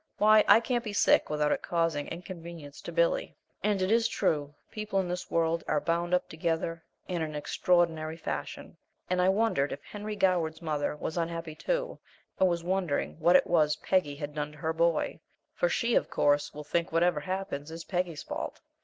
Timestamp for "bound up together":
5.79-6.83